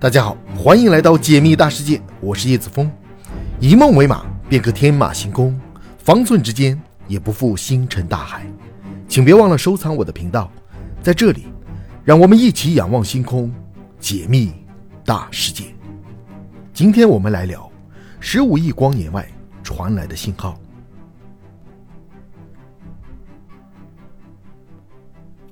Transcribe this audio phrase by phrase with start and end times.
[0.00, 2.90] 大家好，欢迎来到解密大世界，我是叶子峰。
[3.60, 5.52] 以梦为马，便可天马行空；
[5.98, 8.46] 方寸之间，也不负星辰大海。
[9.06, 10.50] 请别忘了收藏我的频道，
[11.02, 11.48] 在这里，
[12.02, 13.52] 让我们一起仰望星空，
[13.98, 14.54] 解密
[15.04, 15.64] 大世界。
[16.72, 17.70] 今天我们来聊
[18.20, 19.28] 十五亿光年外
[19.62, 20.58] 传来的信号。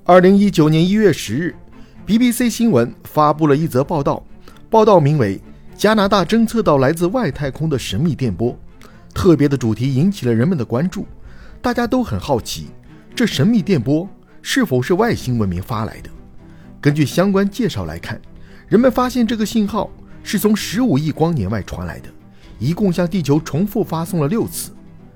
[0.05, 1.55] 二零一九年一月十日
[2.07, 4.23] ，BBC 新闻发布了一则报道。
[4.69, 5.37] 报道名为
[5.75, 8.51] 《加拿大侦测到来自外太空的神秘电波》，
[9.15, 11.07] 特别的主题引起了人们的关注。
[11.59, 12.67] 大家都很好奇，
[13.15, 14.07] 这神秘电波
[14.43, 16.09] 是否是外星文明发来的？
[16.79, 18.21] 根据相关介绍来看，
[18.67, 19.89] 人们发现这个信号
[20.23, 22.09] 是从十五亿光年外传来的，
[22.59, 24.69] 一共向地球重复发送了六次。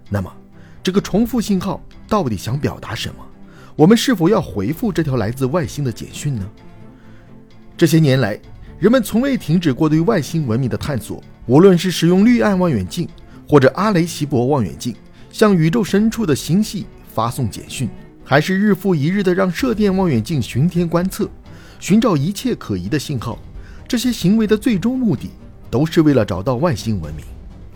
[0.10, 0.34] 那么，
[0.82, 3.16] 这个重复信号到底想表达什么？
[3.76, 6.50] 我们是否要回复这条来自外星的简讯呢？
[7.78, 8.40] 这些年来，
[8.84, 13.08] 人们从未停止过对外星文明的探索，无论是使用绿岸望远镜
[13.48, 14.94] 或者阿雷西博望远镜
[15.32, 17.88] 向宇宙深处的星系发送简讯，
[18.26, 21.30] 还是日复一日的让射电望远镜巡天观测，
[21.80, 23.40] 寻找一切可疑的信号，
[23.88, 25.30] 这些行为的最终目的
[25.72, 27.24] 都是为了找到外星文明。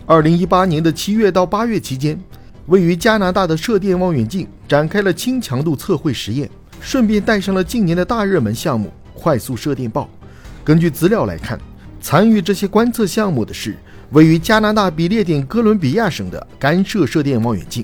[0.04, 2.20] 二零一八年的七月到八月期间，
[2.66, 6.50] 位于加拿大的射电望远镜展开了轻强度测绘实验，
[6.82, 10.06] 顺便带上了近年的大热门项目——快速射电暴。
[10.68, 11.58] 根据资料来看，
[11.98, 13.74] 参与这些观测项目的是
[14.10, 17.82] 位于加拿大比列点哥伦比亚省的干涉射电望远镜，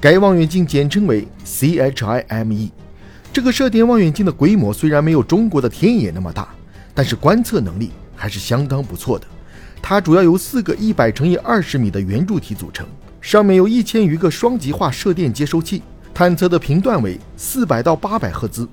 [0.00, 2.70] 该望远镜简称为 CHIME。
[3.34, 6.48] 这个射电望远镜的规模虽然没有中国的天眼那么大，
[6.94, 9.26] 但是观测能力还是相当不错的。
[9.82, 12.86] 它主要由四个一百乘以二十米的圆柱体组成，
[13.20, 15.82] 上面有一千余个双极化射电接收器，
[16.14, 18.66] 探测的频段为四百到八百赫兹。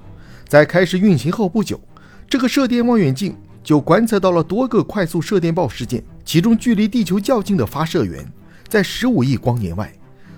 [0.48, 1.78] 在开始运行后不久，
[2.30, 3.36] 这个射电望远镜。
[3.70, 8.28] 就观测到了多个快速射电暴事件，其中距离地球较近的发射源
[8.68, 9.94] 在十五亿光年外。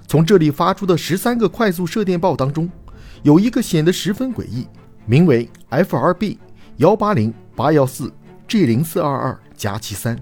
[0.05, 2.69] 从这里发出的十三个快速射电暴当中，
[3.23, 4.67] 有一个显得十分诡异，
[5.05, 6.39] 名为 FRB
[6.75, 8.11] 幺八零八幺四
[8.49, 10.19] G 零四二二加七三。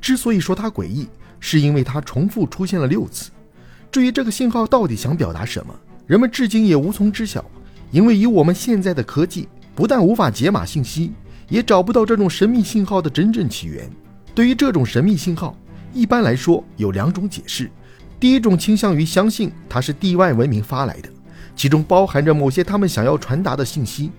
[0.00, 1.06] 之所以说它诡异，
[1.38, 3.30] 是因为它重复出现了六次。
[3.92, 5.72] 至于这个信号到底想表达什么，
[6.08, 7.48] 人们至今也无从知晓，
[7.92, 11.12] 因为以我们现在的科技，不但无法解码信息。
[11.48, 13.90] 也找不到这种神秘信号的真正起源。
[14.34, 15.56] 对于这种神秘信号，
[15.92, 17.70] 一般来说有两种解释：
[18.20, 21.08] 第一种倾向于相信它是地外文明发来的，
[21.56, 24.10] 其中包含着某些他们想要传达的信息；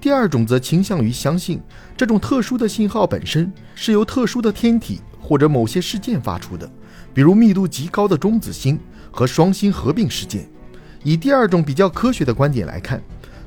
[0.00, 1.60] 第二种则倾向于相信
[1.96, 6.70] 这种特殊的信号本身是由特殊的天体或者某些事件发出的，
[7.14, 8.78] 比如密度极高的中子星
[9.10, 10.46] 和双星合并事件。
[11.04, 13.02] 以第二种比较科学的观点来看。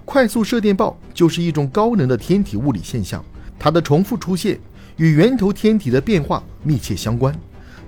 [0.05, 3.25] 快速射电暴就是一种高能的天体物理现象，
[3.57, 4.57] 它的重复出现
[4.97, 7.35] 与源头天体的变化密切相关。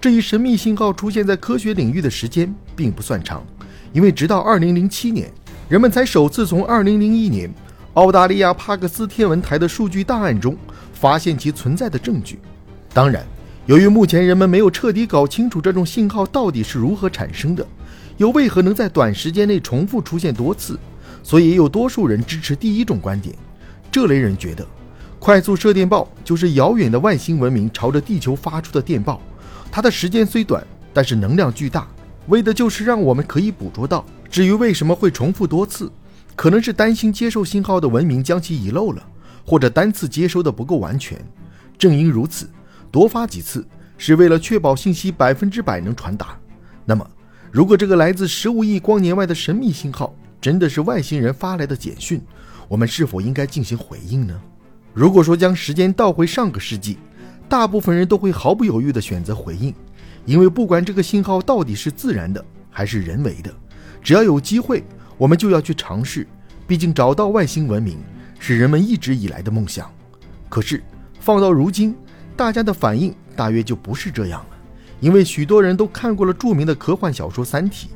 [0.02, 3.46] 这一神秘信号出现在科学领域的时间并不算长，
[3.94, 5.32] 因为直到2007年，
[5.70, 7.54] 人们才首次从2001年
[7.94, 10.58] 澳大利亚帕克斯天文台的数据档案中
[10.94, 12.40] 发现其存在的证据。
[12.94, 13.24] 当然，
[13.68, 17.66] 由于目前人们没有彻底搞清楚这种信号到底是如何产生的，
[18.18, 20.80] 又为何能在短时间内重复出现多次。
[21.28, 23.36] 所以也有多数人支持第一种观点。
[23.92, 24.66] 这类人觉得，
[25.20, 29.22] 快速射电暴就是遥远的外星文明朝着地球发出的电报。
[29.70, 31.86] 它的时间虽短，但是能量巨大，
[32.28, 34.06] 为的就是让我们可以捕捉到。
[34.30, 35.92] 至于为什么会重复多次，
[36.34, 39.06] 可能是担心接受信号的文明将其遗漏了，
[39.46, 41.20] 或者单次接收的不够完全。
[41.78, 42.50] 正因如此，
[42.90, 43.68] 多发几次
[43.98, 46.40] 是为了确保信息百分之百能传达。
[46.86, 47.06] 那么，
[47.52, 52.22] 如果这个来自十五亿光年外的神秘信号，真的是外星人发来的简讯，
[52.68, 54.40] 我们是否应该进行回应呢？
[54.94, 56.98] 如果说将时间倒回上个世纪，
[57.50, 59.74] 大部分人都会毫不犹豫地选择回应，
[60.25, 63.53] 因为不管这个信号到底是自然的还是人为的，
[64.02, 64.84] 只要有机会，
[65.18, 66.28] 我们就要去尝试。
[66.68, 67.98] 毕竟找到外星文明
[68.40, 69.89] 是人们一直以来的梦想。
[70.50, 70.84] 可是
[71.19, 71.95] 放到如今，
[72.36, 74.57] 大家的反应大约就不是这样了，
[75.00, 77.88] 因为许多人都看过了著名的科幻小说《三体》。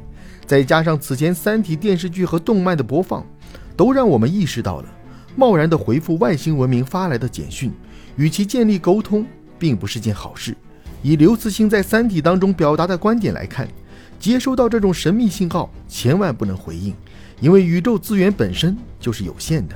[0.51, 3.25] 再加上此前《三体》电视剧和动漫的播放，
[3.77, 4.89] 都让我们意识到了，
[5.33, 7.71] 贸然的回复外星文明发来的简讯，
[8.17, 9.25] 与其建立沟通，
[9.57, 10.53] 并不是件好事。
[11.01, 13.65] 以刘慈欣在《三体》当中表达的观点来看，
[14.19, 16.93] 接收到这种神秘信号，千万不能回应，
[17.39, 19.75] 因为宇宙资源本身就是有限的，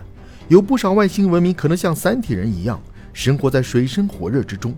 [0.49, 2.77] 有不少外星文明可能像三体人一样，
[3.13, 4.75] 生活在水深火热之中。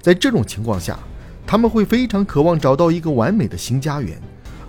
[0.00, 0.96] 在这种情况下，
[1.44, 4.16] 他们会非常渴望找到一个完美的新家园。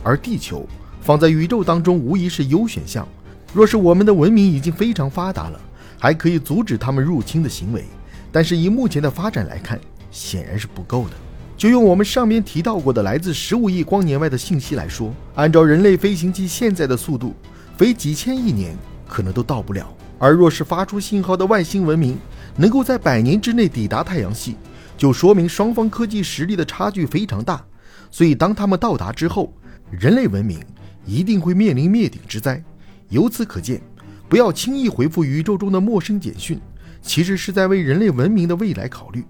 [0.04, 0.68] 而地球
[1.02, 3.08] 放在宇宙当中无疑是优选项。
[3.54, 5.60] 若是我们的文明已经非常发达了，
[5.98, 7.86] 还可以阻止他们入侵的行为，
[8.32, 11.12] 但是以目前的发展来看，显然是不够的。
[11.58, 17.36] 就用我们上面提到过的来自十五亿光年外的信息来说，按照人类飞行器现在的速度，
[17.78, 18.76] 飞几千亿年
[19.08, 19.86] 可能都到不了。
[20.18, 22.18] 而若是发出信号的外星文明
[22.56, 24.56] 能够在百年之内抵达太阳系，
[24.98, 27.64] 就说明双方科技实力的差距非常大。
[28.10, 29.54] 所以当他们到达之后，
[29.92, 30.60] 人类文明
[31.06, 32.64] 一定会面临灭顶之灾。
[33.10, 33.82] 由此可见，
[34.30, 36.60] 不要轻易回复宇宙中的陌生简讯，
[37.02, 39.24] 其实是在为人类文明的未来考虑。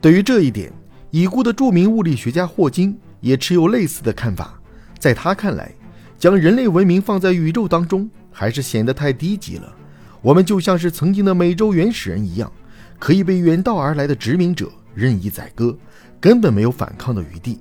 [0.00, 0.72] 对于这一点，
[1.10, 4.60] 已故的著名物理学家霍金也持有类似的看法。
[4.98, 5.74] 在他看来，
[6.18, 9.74] 将人类文明放在宇宙当中，还是显得太低级了。
[10.22, 12.50] 我们就像是曾经的美洲原始人一样，
[12.98, 15.76] 可以被远道而来的殖民者任意宰割，
[16.20, 17.58] 根本没有反抗的余地。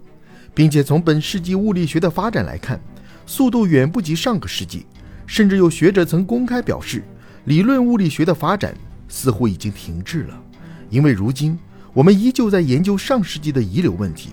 [0.56, 2.82] 并且从本世纪物理学的发展来看，
[3.28, 4.88] 速度远不及上个世纪。
[5.28, 7.04] 甚至有学者曾公开表示，
[7.44, 8.76] 理论物理学的发展
[9.08, 10.42] 似乎已经停滞了，
[10.90, 11.60] 因为如今。
[11.94, 14.32] 我们依旧在研究上世纪的遗留问题，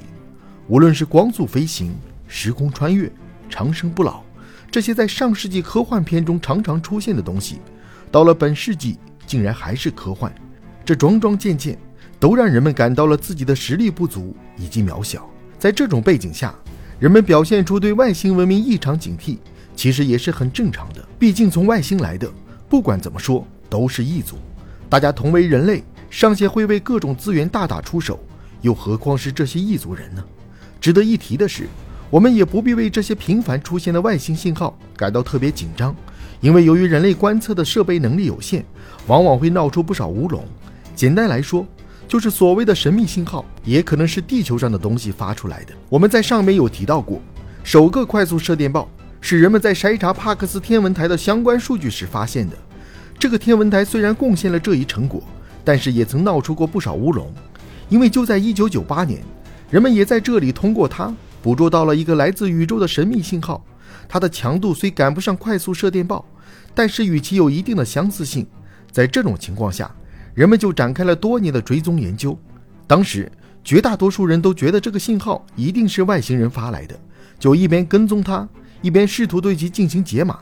[0.67, 1.95] 无论是光速飞行、
[2.27, 3.09] 时空穿越、
[3.49, 4.21] 长生不老，
[4.69, 7.61] 这些在上世纪科幻片中常常出现的东西，
[8.11, 8.99] 到了本世纪
[9.29, 10.35] 竟然还是科幻。
[10.85, 11.79] 这桩桩件件
[12.19, 15.31] 都让人们感到了自己的实力不足以及渺小。
[15.63, 16.53] 在这种背景下，
[16.99, 19.39] 人们表现出对外星文明异常警惕，
[19.77, 21.01] 其实也是很正常的。
[21.21, 22.29] 毕竟从外星来的，
[22.69, 24.39] 不管怎么说都是异族，
[24.89, 25.85] 大家同为人类。
[26.11, 28.19] 尚且会为各种资源大打出手，
[28.63, 30.25] 又何况是这些异族人呢？
[30.81, 31.69] 值得一提的是，
[32.11, 35.95] 我们也不必为这些频繁出现的外星信号感到特别紧张，
[36.41, 38.65] 因为由于人类观测的设备能力有限，
[39.07, 40.45] 往往会闹出不少乌龙。
[40.97, 41.65] 简单来说，
[42.13, 45.73] 就是所谓的神秘信号也可能是地球上的东西发出来的。
[45.89, 47.19] 我们在上面有提到过，
[47.65, 48.87] 首个快速射电暴
[49.23, 52.55] 是人们在筛查帕克斯天文台的相关数据时发现的。
[53.19, 55.23] 这个天文台虽然贡献了这一成果。
[55.65, 57.33] 但是也曾闹出过不少乌龙，
[57.89, 59.23] 因为就在1998年，
[59.71, 63.65] 人们也在这里通过它捕捉到了一个来自宇宙的神秘信号。
[64.09, 66.23] 它的强度虽赶不上快速射电暴，
[66.75, 68.47] 但是与其有一定的相似性。
[68.91, 69.89] 在这种情况下，
[70.35, 72.39] 人们就展开了多年的追踪研究。
[72.87, 73.31] 当时
[73.65, 76.99] 绝大多数人都觉得这个信号一定是外星人发来的，
[77.39, 78.49] 就一边跟踪它，
[78.81, 80.39] 一边试图对其进行解码。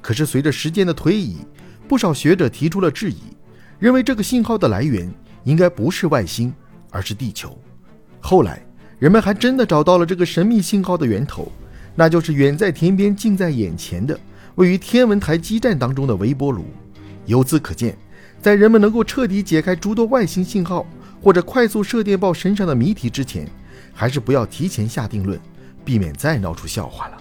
[0.00, 1.38] 可是随着时间的推移，
[1.86, 3.18] 不少学者提出了质疑。
[3.78, 5.12] 认为这个信号的来源
[5.44, 6.52] 应该不是外星，
[6.90, 7.56] 而是地球。
[8.20, 8.64] 后来，
[8.98, 11.50] 人们还真的找到了这个神秘信号的源头，
[11.94, 14.18] 那就是远在天边、近在眼前的
[14.54, 16.64] 位于天文台基站当中的微波炉。
[17.26, 17.98] 由此可见，
[18.42, 20.84] 在人们能够彻底解开诸多外星信号
[21.22, 23.48] 或者快速射电暴身上的谜题之前，
[23.94, 25.38] 还是不要提前下定论，
[25.84, 27.16] 避免再闹出笑话了。